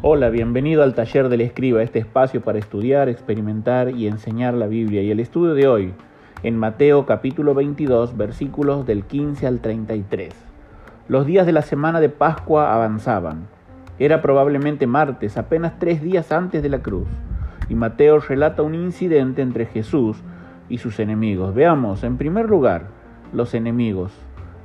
Hola, 0.00 0.30
bienvenido 0.30 0.84
al 0.84 0.94
taller 0.94 1.28
del 1.28 1.40
escriba, 1.40 1.82
este 1.82 1.98
espacio 1.98 2.40
para 2.40 2.60
estudiar, 2.60 3.08
experimentar 3.08 3.90
y 3.90 4.06
enseñar 4.06 4.54
la 4.54 4.68
Biblia. 4.68 5.02
Y 5.02 5.10
el 5.10 5.18
estudio 5.18 5.54
de 5.54 5.66
hoy, 5.66 5.92
en 6.44 6.56
Mateo 6.56 7.04
capítulo 7.04 7.52
22, 7.52 8.16
versículos 8.16 8.86
del 8.86 9.02
15 9.02 9.48
al 9.48 9.58
33. 9.58 10.32
Los 11.08 11.26
días 11.26 11.46
de 11.46 11.52
la 11.52 11.62
semana 11.62 11.98
de 11.98 12.10
Pascua 12.10 12.72
avanzaban. 12.72 13.48
Era 13.98 14.22
probablemente 14.22 14.86
martes, 14.86 15.36
apenas 15.36 15.80
tres 15.80 16.00
días 16.00 16.30
antes 16.30 16.62
de 16.62 16.68
la 16.68 16.78
cruz. 16.78 17.08
Y 17.68 17.74
Mateo 17.74 18.20
relata 18.20 18.62
un 18.62 18.76
incidente 18.76 19.42
entre 19.42 19.66
Jesús 19.66 20.22
y 20.68 20.78
sus 20.78 21.00
enemigos. 21.00 21.56
Veamos, 21.56 22.04
en 22.04 22.18
primer 22.18 22.48
lugar, 22.48 22.86
los 23.32 23.52
enemigos. 23.52 24.12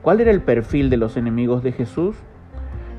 ¿Cuál 0.03 0.21
era 0.21 0.29
el 0.29 0.41
perfil 0.41 0.91
de 0.91 0.97
los 0.97 1.17
enemigos 1.17 1.63
de 1.63 1.71
Jesús? 1.71 2.17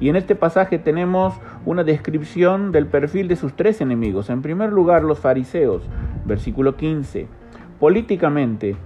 Y 0.00 0.08
en 0.08 0.16
este 0.16 0.34
pasaje 0.34 0.78
tenemos 0.78 1.34
una 1.64 1.84
descripción 1.84 2.72
del 2.72 2.86
perfil 2.86 3.28
de 3.28 3.36
sus 3.36 3.54
tres 3.54 3.80
enemigos. 3.80 4.28
En 4.30 4.42
primer 4.42 4.72
lugar, 4.72 5.02
los 5.02 5.20
fariseos, 5.20 5.82
versículo 6.24 6.76
15. 6.76 7.28
Políticamente, 7.78 8.76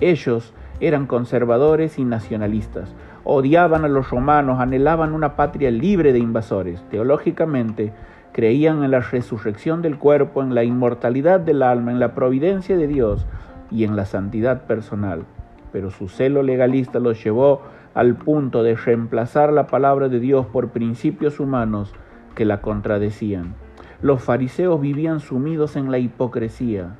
ellos 0.00 0.54
eran 0.80 1.06
conservadores 1.06 1.98
y 1.98 2.04
nacionalistas. 2.04 2.94
Odiaban 3.24 3.84
a 3.84 3.88
los 3.88 4.10
romanos, 4.10 4.60
anhelaban 4.60 5.12
una 5.12 5.36
patria 5.36 5.70
libre 5.70 6.12
de 6.12 6.18
invasores. 6.18 6.82
Teológicamente, 6.90 7.92
creían 8.32 8.82
en 8.82 8.90
la 8.90 9.00
resurrección 9.00 9.80
del 9.80 9.96
cuerpo, 9.96 10.42
en 10.42 10.54
la 10.54 10.64
inmortalidad 10.64 11.40
del 11.40 11.62
alma, 11.62 11.92
en 11.92 12.00
la 12.00 12.14
providencia 12.14 12.76
de 12.76 12.88
Dios 12.88 13.26
y 13.70 13.84
en 13.84 13.96
la 13.96 14.04
santidad 14.04 14.62
personal. 14.62 15.24
Pero 15.72 15.90
su 15.90 16.08
celo 16.08 16.42
legalista 16.42 16.98
los 16.98 17.22
llevó 17.22 17.62
al 17.94 18.16
punto 18.16 18.62
de 18.62 18.74
reemplazar 18.74 19.52
la 19.52 19.68
palabra 19.68 20.08
de 20.08 20.20
Dios 20.20 20.46
por 20.46 20.70
principios 20.70 21.40
humanos 21.40 21.94
que 22.34 22.44
la 22.44 22.60
contradecían. 22.60 23.54
Los 24.02 24.22
fariseos 24.22 24.80
vivían 24.80 25.20
sumidos 25.20 25.76
en 25.76 25.90
la 25.90 25.98
hipocresía. 25.98 26.96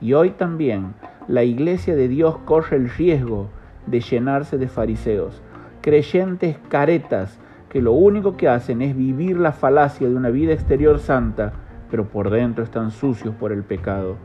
Y 0.00 0.12
hoy 0.12 0.30
también 0.30 0.94
la 1.26 1.42
iglesia 1.42 1.96
de 1.96 2.08
Dios 2.08 2.36
corre 2.44 2.76
el 2.76 2.90
riesgo 2.90 3.48
de 3.86 4.00
llenarse 4.00 4.58
de 4.58 4.68
fariseos, 4.68 5.42
creyentes 5.80 6.58
caretas 6.68 7.40
que 7.70 7.82
lo 7.82 7.92
único 7.92 8.36
que 8.36 8.48
hacen 8.48 8.82
es 8.82 8.96
vivir 8.96 9.38
la 9.38 9.52
falacia 9.52 10.08
de 10.08 10.14
una 10.14 10.30
vida 10.30 10.52
exterior 10.52 10.98
santa, 10.98 11.52
pero 11.90 12.04
por 12.04 12.30
dentro 12.30 12.64
están 12.64 12.90
sucios 12.90 13.34
por 13.34 13.52
el 13.52 13.62
pecado. 13.62 14.16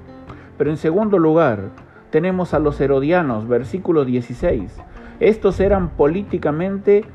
Pero 0.57 0.69
en 0.69 0.77
segundo 0.77 1.17
lugar, 1.17 1.69
tenemos 2.09 2.53
a 2.53 2.59
los 2.59 2.79
herodianos, 2.79 3.47
versículo 3.47 4.05
16. 4.05 4.81
Estos 5.19 5.59
eran 5.59 5.89
políticamente 5.89 7.05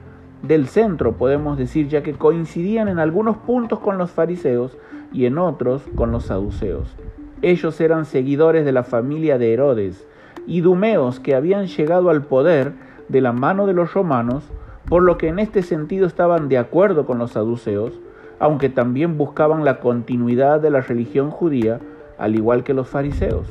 del 0.42 0.68
centro, 0.68 1.16
podemos 1.16 1.58
decir, 1.58 1.88
ya 1.88 2.02
que 2.02 2.12
coincidían 2.12 2.88
en 2.88 2.98
algunos 2.98 3.36
puntos 3.38 3.80
con 3.80 3.98
los 3.98 4.10
fariseos 4.10 4.77
y 5.12 5.27
en 5.27 5.38
otros 5.38 5.82
con 5.94 6.12
los 6.12 6.26
saduceos. 6.26 6.94
Ellos 7.42 7.80
eran 7.80 8.04
seguidores 8.04 8.64
de 8.64 8.72
la 8.72 8.84
familia 8.84 9.38
de 9.38 9.52
Herodes, 9.52 10.06
idumeos 10.46 11.20
que 11.20 11.34
habían 11.34 11.66
llegado 11.66 12.10
al 12.10 12.22
poder 12.22 12.72
de 13.08 13.20
la 13.20 13.32
mano 13.32 13.66
de 13.66 13.72
los 13.72 13.94
romanos, 13.94 14.44
por 14.88 15.02
lo 15.02 15.19
que 15.19 15.28
en 15.28 15.38
este 15.38 15.62
sentido 15.62 16.06
estaban 16.06 16.48
de 16.48 16.58
acuerdo 16.58 17.04
con 17.04 17.19
los 17.19 17.32
saduceos, 17.32 18.00
aunque 18.38 18.69
también 18.69 19.19
buscaban 19.19 19.64
la 19.64 19.80
continuidad 19.80 20.60
de 20.60 20.70
la 20.70 20.80
religión 20.80 21.30
judía, 21.30 21.80
al 22.16 22.34
igual 22.34 22.64
que 22.64 22.74
los 22.74 22.88
fariseos. 22.88 23.48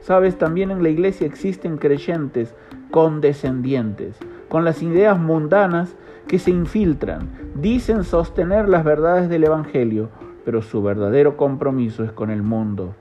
Sabes, 0.00 0.36
también 0.36 0.70
en 0.70 0.82
la 0.82 0.88
iglesia 0.88 1.26
existen 1.26 1.76
creyentes 1.76 2.54
condescendientes, 2.92 4.16
con 4.48 4.64
las 4.64 4.82
ideas 4.82 5.18
mundanas 5.18 5.96
que 6.28 6.38
se 6.38 6.52
infiltran, 6.52 7.28
dicen 7.56 8.04
sostener 8.04 8.68
las 8.68 8.84
verdades 8.84 9.28
del 9.28 9.42
Evangelio, 9.42 10.10
pero 10.44 10.62
su 10.62 10.82
verdadero 10.82 11.36
compromiso 11.36 12.04
es 12.04 12.12
con 12.12 12.30
el 12.30 12.42
mundo. 12.44 12.94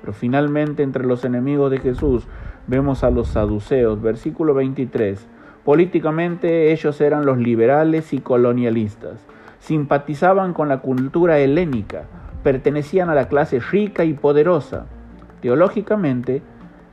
Pero 0.00 0.12
finalmente 0.12 0.82
entre 0.82 1.04
los 1.04 1.24
enemigos 1.24 1.70
de 1.70 1.78
Jesús 1.78 2.26
vemos 2.66 3.04
a 3.04 3.10
los 3.10 3.28
saduceos, 3.28 4.02
versículo 4.02 4.54
23. 4.54 5.26
Políticamente 5.64 6.72
ellos 6.72 7.00
eran 7.00 7.24
los 7.24 7.38
liberales 7.38 8.12
y 8.12 8.18
colonialistas, 8.18 9.24
simpatizaban 9.60 10.52
con 10.52 10.68
la 10.68 10.78
cultura 10.78 11.38
helénica, 11.38 12.04
pertenecían 12.42 13.08
a 13.08 13.14
la 13.14 13.28
clase 13.28 13.60
rica 13.60 14.04
y 14.04 14.14
poderosa. 14.14 14.86
Teológicamente, 15.40 16.42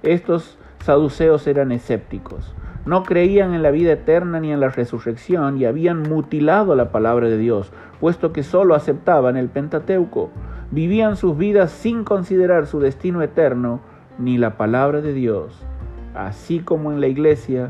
estos 0.04 0.58
saduceos 0.84 1.47
eran 1.47 1.72
escépticos. 1.72 2.53
No 2.86 3.03
creían 3.03 3.53
en 3.53 3.62
la 3.62 3.69
vida 3.69 3.94
eterna 3.94 4.40
ni 4.40 4.52
en 4.52 4.59
la 4.59 4.69
resurrección 4.69 5.59
y 5.59 5.66
habían 5.66 6.02
mutilado 6.02 6.75
la 6.75 6.92
palabra 6.92 7.28
de 7.28 7.38
Dios, 7.38 7.72
puesto 8.00 8.34
que 8.34 8.42
sólo 8.42 8.74
aceptaban 8.74 9.38
el 9.38 9.50
Pentateuco. 9.50 10.31
Vivían 10.72 11.16
sus 11.16 11.38
vidas 11.38 11.72
sin 11.72 12.03
considerar 12.03 12.66
su 12.66 12.80
destino 12.80 13.22
eterno 13.22 13.81
ni 14.18 14.38
la 14.38 14.58
palabra 14.58 15.02
de 15.02 15.14
Dios. 15.14 15.62
Así 16.16 16.59
como 16.59 16.92
en 16.92 17.02
la 17.02 17.08
iglesia 17.08 17.69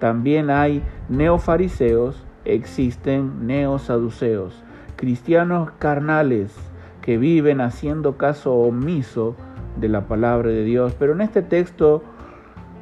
también 0.00 0.50
hay 0.50 0.82
neofariseos, 1.08 2.24
existen 2.44 3.46
neosaduceos, 3.46 4.62
cristianos 4.96 5.70
carnales 5.78 6.54
que 7.00 7.16
viven 7.16 7.60
haciendo 7.60 8.16
caso 8.16 8.54
omiso 8.54 9.36
de 9.80 9.88
la 9.88 10.08
palabra 10.08 10.50
de 10.50 10.64
Dios. 10.64 10.94
Pero 10.98 11.12
en 11.12 11.20
este 11.20 11.42
texto 11.42 12.02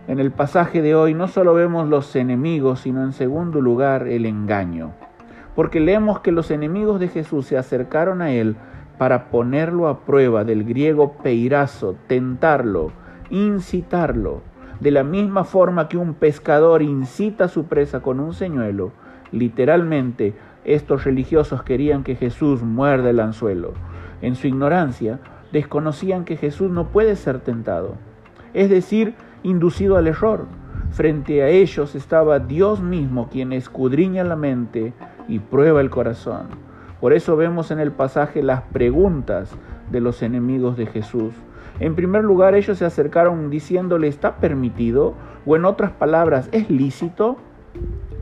en 0.09 0.21
el 0.21 0.31
pasaje 0.31 0.83
de 0.83 0.95
hoy 0.95 1.15
no 1.15 1.27
solo 1.27 1.53
vemos 1.55 1.89
los 1.89 2.15
enemigos, 2.15 2.81
sino 2.81 3.03
en 3.03 3.13
segundo 3.13 3.61
lugar 3.61 4.07
el 4.07 4.25
engaño. 4.25 4.93
Porque 5.57 5.81
leemos 5.81 6.21
que 6.21 6.31
los 6.31 6.51
enemigos 6.51 7.01
de 7.01 7.09
Jesús 7.09 7.47
se 7.47 7.59
acercaron 7.59 8.23
a 8.23 8.31
él 8.31 8.57
para 8.99 9.31
ponerlo 9.31 9.89
a 9.89 10.01
prueba 10.01 10.45
del 10.45 10.65
griego 10.65 11.15
peirazo, 11.23 11.97
tentarlo, 12.07 12.93
incitarlo. 13.31 14.43
De 14.81 14.91
la 14.91 15.03
misma 15.03 15.45
forma 15.45 15.89
que 15.89 15.97
un 15.97 16.15
pescador 16.15 16.83
incita 16.83 17.45
a 17.45 17.49
su 17.49 17.65
presa 17.65 18.01
con 18.01 18.21
un 18.21 18.33
señuelo, 18.33 18.93
literalmente 19.33 20.35
estos 20.65 21.05
religiosos 21.05 21.63
querían 21.63 22.05
que 22.05 22.15
Jesús 22.15 22.63
muerda 22.63 23.11
el 23.11 23.21
anzuelo. 23.21 23.73
En 24.23 24.37
su 24.37 24.47
ignorancia, 24.47 25.19
desconocían 25.53 26.25
que 26.25 26.37
Jesús 26.37 26.71
no 26.71 26.89
puede 26.89 27.17
ser 27.17 27.41
tentado. 27.41 27.95
Es 28.55 28.71
decir, 28.71 29.15
inducido 29.47 29.97
al 29.97 30.09
error. 30.09 30.47
Frente 30.91 31.43
a 31.43 31.49
ellos 31.49 31.95
estaba 31.95 32.41
Dios 32.41 32.81
mismo 32.81 33.29
quien 33.29 33.53
escudriña 33.53 34.25
la 34.25 34.35
mente 34.35 34.93
y 35.29 35.39
prueba 35.39 35.81
el 35.81 35.91
corazón. 35.91 36.47
Por 37.01 37.13
eso 37.13 37.37
vemos 37.37 37.71
en 37.71 37.79
el 37.79 37.93
pasaje 37.93 38.43
las 38.43 38.63
preguntas 38.63 39.51
de 39.91 40.01
los 40.01 40.23
enemigos 40.23 40.77
de 40.77 40.87
Jesús. 40.87 41.33
En 41.79 41.95
primer 41.95 42.25
lugar, 42.25 42.55
ellos 42.55 42.79
se 42.79 42.87
acercaron 42.87 43.51
diciéndole, 43.51 44.09
¿está 44.09 44.37
permitido? 44.37 45.15
O 45.45 45.55
en 45.55 45.65
otras 45.65 45.93
palabras, 45.93 46.49
¿es 46.53 46.69
lícito? 46.71 47.37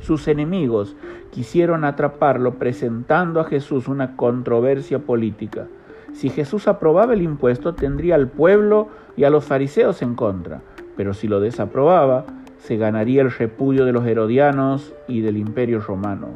Sus 0.00 0.28
enemigos 0.28 0.96
quisieron 1.30 1.84
atraparlo 1.84 2.54
presentando 2.54 3.41
a 3.41 3.44
Jesús 3.44 3.88
una 3.88 4.16
controversia 4.16 4.98
política. 4.98 5.68
Si 6.12 6.28
Jesús 6.28 6.68
aprobaba 6.68 7.14
el 7.14 7.22
impuesto, 7.22 7.74
tendría 7.74 8.16
al 8.16 8.28
pueblo 8.28 8.88
y 9.16 9.24
a 9.24 9.30
los 9.30 9.44
fariseos 9.44 10.02
en 10.02 10.14
contra 10.16 10.60
pero 10.97 11.15
si 11.15 11.28
lo 11.28 11.41
desaprobaba, 11.41 12.25
se 12.59 12.77
ganaría 12.77 13.22
el 13.22 13.31
repudio 13.31 13.84
de 13.84 13.93
los 13.93 14.06
herodianos 14.06 14.94
y 15.06 15.21
del 15.21 15.37
imperio 15.37 15.81
romano. 15.81 16.28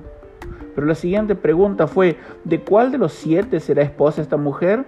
Pero 0.75 0.87
la 0.87 0.95
siguiente 0.95 1.35
pregunta 1.35 1.87
fue, 1.87 2.17
¿de 2.45 2.61
cuál 2.61 2.93
de 2.93 2.99
los 2.99 3.13
siete 3.13 3.61
será 3.61 3.83
esposa 3.83 4.23
esta 4.23 4.37
mujer? 4.37 4.85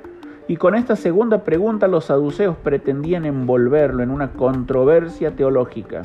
Y 0.49 0.57
con 0.57 0.75
esta 0.75 0.97
segunda 0.97 1.45
pregunta 1.45 1.89
los 1.89 2.07
saduceos 2.07 2.57
pretendían 2.57 3.25
envolverlo 3.25 4.03
en 4.03 4.11
una 4.11 4.33
controversia 4.33 5.35
teológica. 5.35 6.03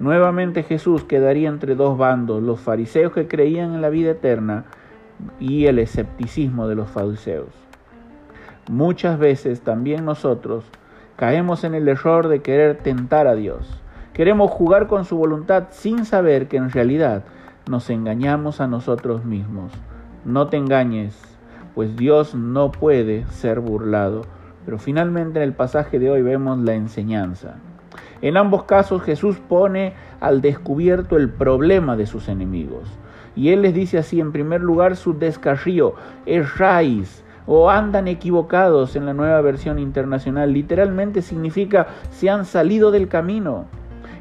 Nuevamente 0.00 0.64
Jesús 0.64 1.04
quedaría 1.04 1.48
entre 1.48 1.76
dos 1.76 1.96
bandos, 1.96 2.42
los 2.42 2.60
fariseos 2.60 3.12
que 3.12 3.28
creían 3.28 3.74
en 3.74 3.80
la 3.80 3.88
vida 3.88 4.10
eterna 4.10 4.64
y 5.38 5.66
el 5.66 5.78
escepticismo 5.78 6.68
de 6.68 6.74
los 6.74 6.90
fariseos. 6.90 7.48
Muchas 8.70 9.18
veces 9.18 9.60
también 9.60 10.04
nosotros 10.04 10.64
Caemos 11.16 11.62
en 11.62 11.74
el 11.74 11.86
error 11.86 12.26
de 12.26 12.42
querer 12.42 12.78
tentar 12.78 13.28
a 13.28 13.36
Dios. 13.36 13.80
Queremos 14.14 14.50
jugar 14.50 14.88
con 14.88 15.04
su 15.04 15.16
voluntad 15.16 15.68
sin 15.70 16.04
saber 16.04 16.48
que 16.48 16.56
en 16.56 16.70
realidad 16.70 17.22
nos 17.70 17.88
engañamos 17.88 18.60
a 18.60 18.66
nosotros 18.66 19.24
mismos. 19.24 19.72
No 20.24 20.48
te 20.48 20.56
engañes, 20.56 21.16
pues 21.74 21.96
Dios 21.96 22.34
no 22.34 22.72
puede 22.72 23.26
ser 23.26 23.60
burlado. 23.60 24.22
Pero 24.64 24.78
finalmente 24.78 25.38
en 25.38 25.44
el 25.44 25.52
pasaje 25.52 26.00
de 26.00 26.10
hoy 26.10 26.22
vemos 26.22 26.58
la 26.58 26.74
enseñanza. 26.74 27.56
En 28.20 28.36
ambos 28.36 28.64
casos 28.64 29.02
Jesús 29.02 29.36
pone 29.36 29.94
al 30.20 30.40
descubierto 30.40 31.16
el 31.16 31.30
problema 31.30 31.96
de 31.96 32.06
sus 32.06 32.28
enemigos. 32.28 32.88
Y 33.36 33.50
Él 33.50 33.62
les 33.62 33.74
dice 33.74 33.98
así, 33.98 34.20
en 34.20 34.32
primer 34.32 34.62
lugar, 34.62 34.96
su 34.96 35.16
descarrío, 35.16 35.94
es 36.26 36.56
raíz 36.58 37.23
o 37.46 37.70
andan 37.70 38.08
equivocados 38.08 38.96
en 38.96 39.06
la 39.06 39.14
nueva 39.14 39.40
versión 39.40 39.78
internacional. 39.78 40.52
Literalmente 40.52 41.22
significa 41.22 41.86
se 42.10 42.30
han 42.30 42.44
salido 42.44 42.90
del 42.90 43.08
camino. 43.08 43.66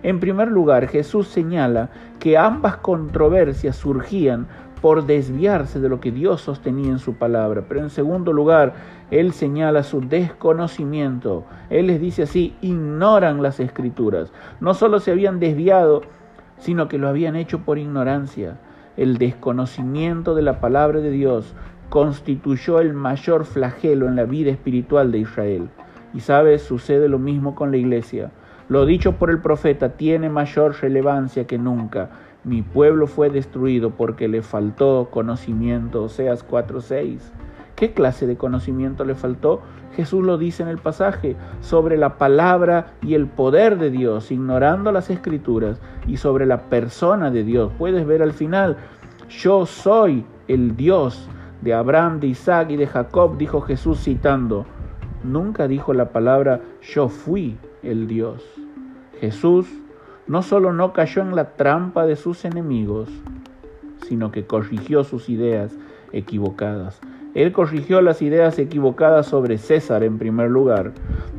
En 0.04 0.20
primer 0.20 0.50
lugar, 0.50 0.88
Jesús 0.88 1.28
señala 1.28 1.90
que 2.20 2.38
ambas 2.38 2.78
controversias 2.78 3.76
surgían 3.78 4.48
por 4.82 5.06
desviarse 5.06 5.80
de 5.80 5.88
lo 5.88 6.02
que 6.02 6.12
Dios 6.12 6.42
sostenía 6.42 6.90
en 6.90 7.00
su 7.00 7.14
palabra. 7.14 7.64
Pero 7.70 7.80
en 7.80 7.90
segundo 7.90 8.34
lugar, 8.34 8.74
Él 9.12 9.32
señala 9.32 9.82
su 9.84 10.02
desconocimiento. 10.02 11.46
Él 11.70 11.88
les 11.88 12.02
dice 12.02 12.24
así, 12.24 12.54
ignoran 12.60 13.42
las 13.42 13.62
escrituras. 13.62 14.34
No 14.60 14.74
solo 14.74 15.00
se 15.00 15.12
habían 15.12 15.40
desviado, 15.40 16.02
sino 16.58 16.90
que 16.90 16.98
lo 16.98 17.08
habían 17.08 17.38
hecho 17.38 17.60
por 17.60 17.78
ignorancia. 17.78 18.58
El 18.98 19.18
desconocimiento 19.18 20.36
de 20.36 20.42
la 20.42 20.60
palabra 20.60 21.00
de 21.00 21.12
Dios 21.12 21.56
constituyó 21.94 22.80
el 22.80 22.96
mayor 22.96 23.46
flagelo 23.46 24.08
en 24.08 24.16
la 24.16 24.24
vida 24.24 24.50
espiritual 24.50 25.12
de 25.12 25.20
Israel. 25.20 25.70
Y 26.16 26.22
sabes, 26.22 26.64
sucede 26.64 27.08
lo 27.08 27.20
mismo 27.20 27.54
con 27.54 27.70
la 27.70 27.78
iglesia. 27.78 28.32
Lo 28.68 28.88
dicho 28.88 29.12
por 29.18 29.30
el 29.30 29.38
profeta 29.38 29.90
tiene 29.90 30.28
mayor 30.28 30.76
relevancia 30.82 31.46
que 31.46 31.60
nunca. 31.60 32.10
Mi 32.44 32.64
pueblo 32.64 33.06
fue 33.06 33.30
destruido 33.30 33.92
porque 33.92 34.28
le 34.28 34.42
faltó 34.42 35.10
conocimiento. 35.12 36.06
Oseas 36.06 36.44
4:6. 36.44 37.32
¿Qué 37.76 37.94
clase 37.94 38.26
de 38.26 38.38
conocimiento 38.38 39.06
le 39.06 39.14
faltó? 39.14 39.62
Jesús 39.96 40.26
lo 40.26 40.40
dice 40.40 40.64
en 40.64 40.70
el 40.70 40.80
pasaje, 40.80 41.36
sobre 41.62 41.98
la 41.98 42.18
palabra 42.18 42.94
y 43.04 43.14
el 43.14 43.28
poder 43.28 43.78
de 43.78 43.92
Dios, 43.92 44.32
ignorando 44.32 44.92
las 44.92 45.12
escrituras, 45.12 45.80
y 46.08 46.18
sobre 46.18 46.48
la 46.48 46.64
persona 46.70 47.30
de 47.30 47.44
Dios. 47.44 47.72
Puedes 47.78 48.08
ver 48.08 48.24
al 48.24 48.34
final, 48.34 48.78
yo 49.30 49.68
soy 49.68 50.26
el 50.48 50.76
Dios 50.76 51.30
de 51.64 51.74
Abraham, 51.74 52.20
de 52.20 52.28
Isaac 52.28 52.72
y 52.72 52.78
de 52.78 52.88
Jacob, 52.88 53.38
dijo 53.38 53.62
Jesús 53.62 54.04
citando. 54.04 54.66
Nunca 55.24 55.68
dijo 55.68 55.94
la 55.94 56.10
palabra 56.10 56.62
yo 56.82 57.08
fui 57.08 57.58
el 57.82 58.08
Dios. 58.08 58.44
Jesús 59.20 59.68
no 60.28 60.42
solo 60.42 60.74
no 60.74 60.94
cayó 60.94 61.22
en 61.22 61.36
la 61.36 61.56
trampa 61.56 62.06
de 62.06 62.16
sus 62.16 62.44
enemigos, 62.44 63.10
sino 64.08 64.32
que 64.32 64.46
corrigió 64.46 65.04
sus 65.04 65.30
ideas 65.30 65.74
equivocadas. 66.12 67.00
Él 67.34 67.52
corrigió 67.52 68.02
las 68.02 68.22
ideas 68.22 68.60
equivocadas 68.60 69.26
sobre 69.26 69.58
César 69.58 70.04
en 70.04 70.20
primer 70.20 70.52
lugar. 70.52 70.92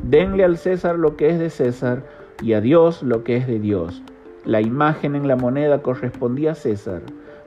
Denle 0.03 0.43
al 0.43 0.57
César 0.57 0.97
lo 0.97 1.15
que 1.15 1.29
es 1.29 1.39
de 1.39 1.49
César 1.49 2.03
y 2.41 2.53
a 2.53 2.61
Dios 2.61 3.01
lo 3.01 3.23
que 3.23 3.37
es 3.37 3.47
de 3.47 3.59
Dios. 3.59 4.01
La 4.43 4.61
imagen 4.61 5.15
en 5.15 5.27
la 5.27 5.35
moneda 5.35 5.81
correspondía 5.81 6.51
a 6.51 6.55
César, 6.55 7.01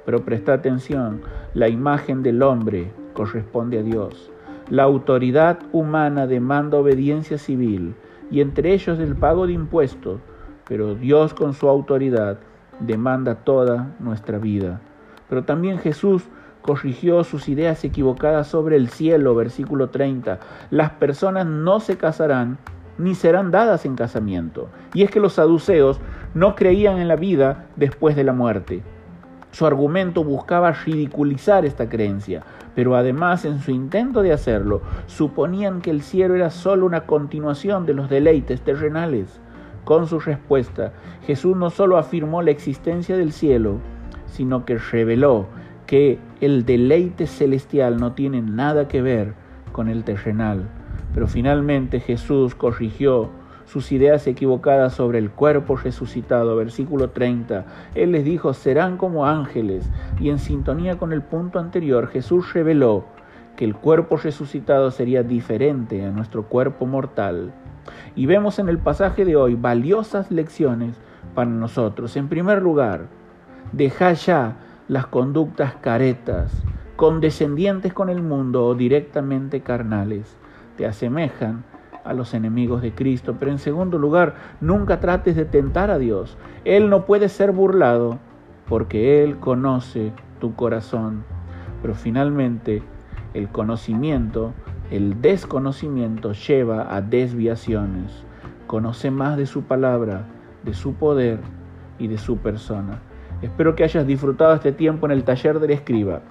pero 0.09 0.25
presta 0.25 0.55
atención, 0.55 1.21
la 1.53 1.69
imagen 1.69 2.23
del 2.23 2.43
hombre 2.43 2.91
corresponde 3.13 3.81
a 3.81 3.83
Dios. 3.83 4.33
La 4.71 4.85
autoridad 4.85 5.59
humana 5.71 6.27
demanda 6.27 6.79
obediencia 6.79 7.37
civil 7.37 7.95
y 8.31 8.41
entre 8.41 8.73
ellos 8.73 8.99
el 9.01 9.17
pago 9.17 9.47
de 9.47 9.53
impuestos, 9.53 10.19
pero 10.67 10.95
Dios 10.95 11.35
con 11.35 11.53
su 11.53 11.69
autoridad 11.69 12.39
demanda 12.81 13.35
toda 13.35 13.95
nuestra 14.01 14.39
vida. 14.39 14.81
Pero 15.29 15.45
también 15.45 15.77
Jesús 15.77 16.23
corrigió 16.63 17.23
sus 17.23 17.47
ideas 17.47 17.85
equivocadas 17.85 18.47
sobre 18.47 18.77
el 18.77 18.89
cielo, 18.89 19.35
versículo 19.35 19.91
30. 19.91 20.41
Las 20.71 20.89
personas 20.93 21.45
no 21.45 21.81
se 21.81 21.99
casarán 21.99 22.57
ni 22.97 23.15
serán 23.15 23.51
dadas 23.51 23.85
en 23.85 23.95
casamiento. 23.95 24.71
Y 24.95 25.03
es 25.03 25.11
que 25.11 25.21
los 25.21 25.35
saduceos 25.35 26.01
no 26.33 26.55
creían 26.55 26.97
en 26.97 27.09
la 27.09 27.17
vida 27.17 27.67
después 27.77 28.17
de 28.17 28.25
la 28.25 28.33
muerte. 28.33 28.83
Su 29.51 29.67
argumento 29.67 30.25
buscaba 30.25 30.73
ridiculizar 30.73 31.65
esta 31.65 31.89
creencia, 31.89 32.43
pero 32.75 32.97
además 32.97 33.45
en 33.45 33.61
su 33.61 33.71
intento 33.71 34.23
de 34.23 34.33
hacerlo 34.33 34.83
suponían 35.07 35.81
que 35.81 35.91
el 35.91 36.03
cielo 36.03 36.35
era 36.35 36.51
sólo 36.51 36.87
una 36.87 37.07
continuación 37.07 37.87
de 37.87 37.95
los 37.95 38.09
deleites 38.09 38.61
terrenales. 38.61 39.41
Con 39.85 40.07
su 40.07 40.21
respuesta, 40.21 40.93
Jesús 41.27 41.57
no 41.57 41.71
solo 41.71 41.97
afirmó 41.97 42.43
la 42.43 42.51
existencia 42.51 43.17
del 43.17 43.33
cielo, 43.33 43.79
sino 44.27 44.65
que 44.65 44.77
reveló 44.77 45.47
que 45.87 46.19
el 46.43 46.67
deleite 46.67 47.27
celestial 47.27 47.97
no 47.97 48.13
tiene 48.13 48.43
nada 48.43 48.87
que 48.87 49.01
ver 49.01 49.33
con 49.73 49.89
el 49.89 50.05
terrenal. 50.05 50.69
Pero 51.15 51.27
finalmente 51.27 52.01
Jesús 52.01 52.55
corrigió 52.55 53.31
sus 53.69 53.93
ideas 53.93 54.27
equivocadas 54.27 54.95
sobre 54.95 55.19
el 55.19 55.31
cuerpo 55.31 55.77
resucitado. 55.77 56.57
Versículo 56.57 57.11
30. 57.11 57.67
Él 57.95 58.13
les 58.13 58.25
dijo, 58.25 58.55
serán 58.55 58.97
como 58.97 59.27
ángeles. 59.27 59.89
Y 60.19 60.31
en 60.31 60.39
sintonía 60.39 60.97
con 60.99 61.13
el 61.13 61.23
punto 61.23 61.59
anterior, 61.59 62.09
Jesús 62.09 62.53
reveló 62.55 63.05
que 63.57 63.67
el 63.67 63.75
cuerpo 63.75 64.17
resucitado 64.17 64.91
sería 64.91 65.23
diferente 65.23 66.05
a 66.05 66.11
nuestro 66.11 66.45
cuerpo 66.45 66.87
mortal. 66.87 67.53
Y 68.17 68.27
vemos 68.27 68.59
en 68.59 68.69
el 68.69 68.79
pasaje 68.79 69.25
de 69.25 69.37
hoy 69.37 69.55
valiosas 69.55 70.31
lecciones 70.31 70.97
para 71.35 71.51
nosotros. 71.51 72.17
En 72.17 72.29
primer 72.29 72.63
lugar, 72.63 73.09
deja 73.73 74.13
ya 74.15 74.57
las 74.89 75.07
conductas 75.07 75.75
caretas, 75.83 76.53
condescendientes 76.97 77.93
con 77.93 78.09
el 78.09 78.23
mundo 78.23 78.65
o 78.65 78.75
directamente 78.75 79.61
carnales. 79.61 80.37
Te 80.77 80.87
asemejan 80.87 81.65
a 82.09 82.15
los 82.15 82.35
enemigos 82.35 82.83
de 82.83 82.95
Cristo. 82.95 83.37
Pero 83.39 83.51
en 83.51 83.59
segundo 83.59 83.99
lugar, 83.99 84.35
nunca 84.61 85.01
trates 85.01 85.37
de 85.37 85.45
tentar 85.45 85.91
a 85.91 85.99
Dios. 85.99 86.37
Él 86.65 86.91
no 86.91 87.05
puede 87.05 87.29
ser 87.29 87.53
burlado 87.53 88.19
porque 88.69 89.23
Él 89.23 89.39
conoce 89.39 90.13
tu 90.41 90.55
corazón. 90.55 91.25
Pero 91.83 91.95
finalmente, 91.95 92.83
el 93.35 93.49
conocimiento, 93.49 94.53
el 94.91 95.21
desconocimiento 95.21 96.33
lleva 96.33 96.95
a 96.95 97.01
desviaciones. 97.01 98.25
Conoce 98.67 99.11
más 99.11 99.37
de 99.37 99.47
su 99.47 99.63
palabra, 99.63 100.27
de 100.65 100.75
su 100.75 100.95
poder 100.95 101.41
y 101.99 102.09
de 102.09 102.19
su 102.19 102.39
persona. 102.39 103.01
Espero 103.43 103.77
que 103.77 103.85
hayas 103.85 104.07
disfrutado 104.07 104.55
este 104.55 104.73
tiempo 104.73 105.07
en 105.07 105.13
el 105.13 105.25
taller 105.25 105.61
del 105.61 105.71
escriba, 105.71 106.23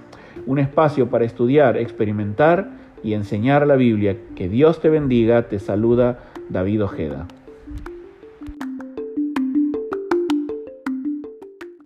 un 0.46 0.60
espacio 0.60 1.10
para 1.10 1.26
estudiar, 1.26 1.78
experimentar 1.78 2.70
y 3.04 3.14
enseñar 3.14 3.66
la 3.68 3.76
Biblia. 3.76 4.18
Que 4.36 4.50
Dios 4.50 4.80
te 4.82 4.90
bendiga, 4.90 5.44
te 5.44 5.60
saluda 5.60 6.20
David 6.50 6.84
Ojeda. 6.84 7.28